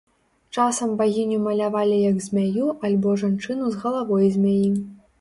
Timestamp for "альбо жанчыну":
2.91-3.65